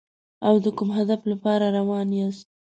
[0.47, 2.47] او د کوم هدف لپاره روان یاست.